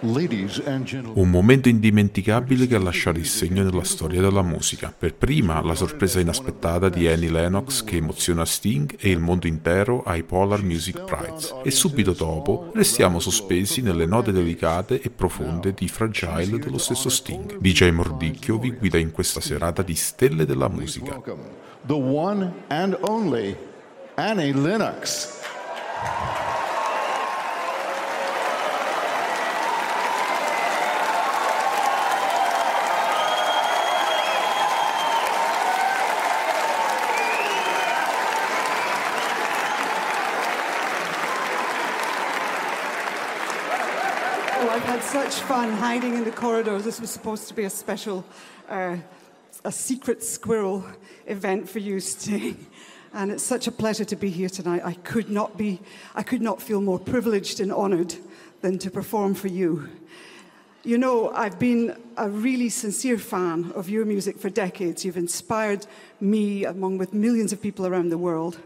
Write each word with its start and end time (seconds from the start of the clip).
Un 0.00 1.30
momento 1.30 1.68
indimenticabile 1.70 2.66
che 2.66 2.74
ha 2.74 2.80
lasciato 2.80 3.18
il 3.18 3.26
segno 3.26 3.62
nella 3.62 3.84
storia 3.84 4.20
della 4.20 4.42
musica. 4.42 4.94
Per 4.96 5.14
prima 5.14 5.62
la 5.62 5.74
sorpresa 5.74 6.20
inaspettata 6.20 6.90
di 6.90 7.08
Annie 7.08 7.30
Lennox 7.30 7.82
che 7.82 7.96
emoziona 7.96 8.44
Sting 8.44 8.94
e 8.98 9.10
il 9.10 9.20
mondo 9.20 9.46
intero 9.46 10.02
ai 10.02 10.22
Polar 10.22 10.62
Music 10.62 11.02
Prize. 11.04 11.54
E 11.62 11.70
subito 11.70 12.12
dopo 12.12 12.70
restiamo 12.74 13.20
sospesi 13.20 13.80
nelle 13.80 14.04
note 14.04 14.32
delicate 14.32 15.00
e 15.00 15.08
profonde 15.08 15.72
di 15.72 15.88
Fragile 15.88 16.58
dello 16.58 16.78
stesso 16.78 17.08
Sting. 17.08 17.56
DJ 17.58 17.90
Mordicchio 17.90 18.58
vi 18.58 18.72
guida 18.72 18.98
in 18.98 19.12
questa 19.12 19.40
serata 19.40 19.82
di 19.82 19.94
stelle 19.94 20.44
della 20.44 20.68
musica. 20.68 21.20
The 21.86 21.94
one 21.94 22.52
and 22.68 22.98
only 23.00 23.56
Annie 24.16 24.52
Lennox. 24.52 25.36
Oh, 44.66 44.70
I've 44.70 44.82
had 44.82 45.00
such 45.00 45.34
fun 45.42 45.70
hiding 45.70 46.14
in 46.14 46.24
the 46.24 46.32
corridors. 46.32 46.82
This 46.82 47.00
was 47.00 47.08
supposed 47.08 47.46
to 47.46 47.54
be 47.54 47.62
a 47.62 47.70
special, 47.70 48.24
uh, 48.68 48.96
a 49.64 49.70
secret 49.70 50.24
squirrel 50.24 50.84
event 51.26 51.68
for 51.68 51.78
you, 51.78 52.00
Sting. 52.00 52.66
And 53.14 53.30
it's 53.30 53.44
such 53.44 53.68
a 53.68 53.70
pleasure 53.70 54.04
to 54.06 54.16
be 54.16 54.28
here 54.28 54.48
tonight. 54.48 54.82
I 54.84 54.94
could 54.94 55.30
not 55.30 55.56
be, 55.56 55.78
I 56.16 56.24
could 56.24 56.42
not 56.42 56.60
feel 56.60 56.80
more 56.80 56.98
privileged 56.98 57.60
and 57.60 57.72
honored 57.72 58.16
than 58.60 58.76
to 58.80 58.90
perform 58.90 59.34
for 59.34 59.46
you. 59.46 59.88
You 60.82 60.98
know, 60.98 61.30
I've 61.30 61.60
been 61.60 61.96
a 62.16 62.28
really 62.28 62.68
sincere 62.68 63.18
fan 63.18 63.70
of 63.76 63.88
your 63.88 64.04
music 64.04 64.36
for 64.36 64.50
decades. 64.50 65.04
You've 65.04 65.16
inspired 65.16 65.86
me, 66.20 66.64
along 66.64 66.98
with 66.98 67.14
millions 67.14 67.52
of 67.52 67.62
people 67.62 67.86
around 67.86 68.08
the 68.08 68.18
world. 68.18 68.58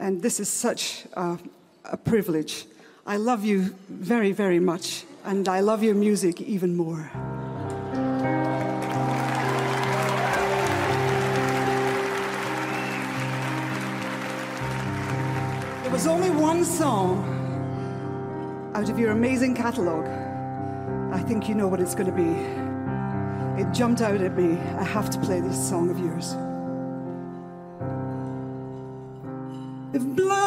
And 0.00 0.22
this 0.22 0.40
is 0.40 0.48
such 0.48 1.04
a, 1.12 1.38
a 1.84 1.98
privilege. 1.98 2.64
I 3.06 3.18
love 3.18 3.44
you 3.44 3.74
very, 3.90 4.32
very 4.32 4.58
much, 4.58 5.04
and 5.26 5.46
I 5.46 5.60
love 5.60 5.82
your 5.82 5.94
music 5.94 6.40
even 6.40 6.74
more. 6.74 7.10
There 15.82 15.92
was 15.92 16.06
only 16.06 16.30
one 16.30 16.64
song 16.64 17.30
out 18.74 18.88
of 18.88 18.98
your 18.98 19.10
amazing 19.10 19.54
catalogue. 19.54 20.08
I 21.12 21.20
think 21.20 21.46
you 21.46 21.54
know 21.54 21.68
what 21.68 21.80
it's 21.80 21.94
going 21.94 22.06
to 22.06 22.12
be. 22.12 23.62
It 23.62 23.70
jumped 23.74 24.00
out 24.00 24.22
at 24.22 24.34
me. 24.34 24.58
I 24.78 24.82
have 24.82 25.10
to 25.10 25.18
play 25.18 25.40
this 25.40 25.68
song 25.68 25.90
of 25.90 25.98
yours. 25.98 26.34
If 29.92 30.02
blood 30.16 30.43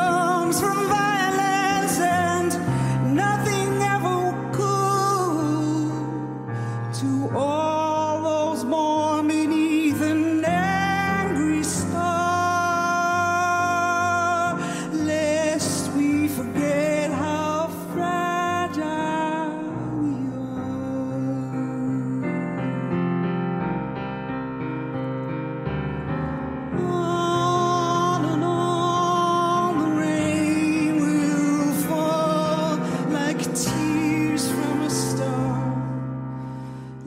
comes 0.00 0.60
from 0.60 0.88
violence 0.88 1.19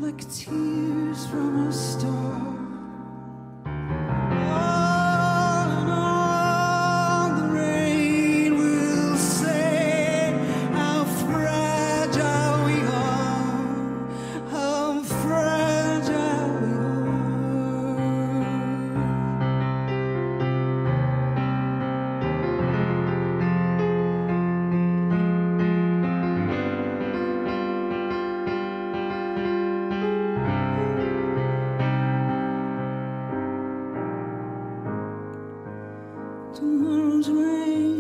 like 0.04 0.20
tears 0.30 1.26
from 1.28 1.68
a 1.68 1.72
star. 1.72 2.13
Tomorrow's 36.56 37.30
rain 37.30 37.93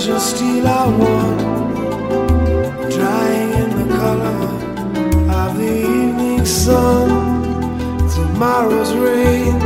fragile 0.00 0.20
steal 0.20 0.66
I 0.66 0.86
want, 0.98 1.40
drying 2.90 3.52
in 3.52 3.70
the 3.80 3.94
color 3.96 4.38
of 5.30 5.58
the 5.58 5.72
evening 5.78 6.46
sun. 6.46 7.08
Tomorrow's 8.08 8.94
rain 8.94 9.58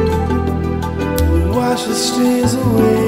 will 1.30 1.54
wash 1.54 1.84
the 1.84 1.94
stains 1.94 2.54
away. 2.54 3.03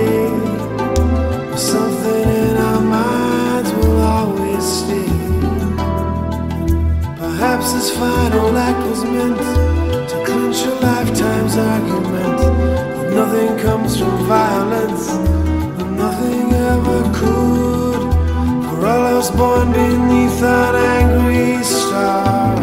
Born 19.37 19.71
beneath 19.73 20.43
an 20.43 20.75
angry 20.75 21.62
star. 21.62 22.56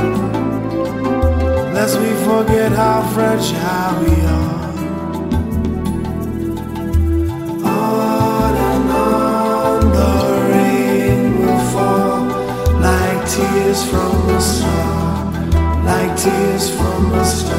Lest 1.74 2.00
we 2.00 2.12
forget 2.28 2.72
how 2.72 3.02
fragile 3.14 3.94
we 4.04 4.16
are. 4.26 4.64
On 7.66 8.54
and 8.72 8.90
on 8.92 9.80
the 9.98 10.14
rain 10.52 11.38
will 11.40 11.64
fall 11.74 12.26
like 12.82 13.22
tears 13.30 13.82
from 13.92 14.30
a 14.30 14.42
star, 14.42 15.32
like 15.86 16.14
tears 16.18 16.70
from 16.76 17.14
a 17.14 17.26
star. 17.26 17.53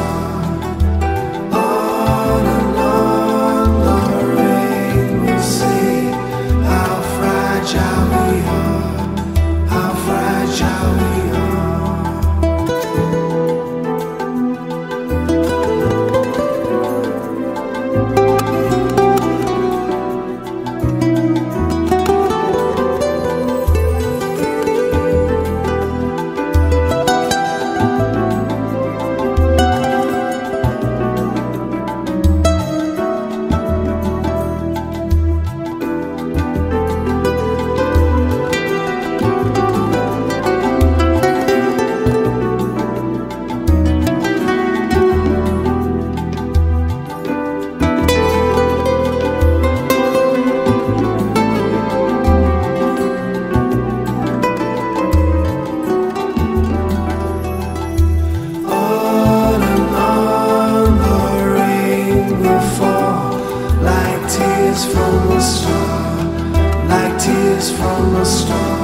Tears 68.15 68.45
from 68.45 68.84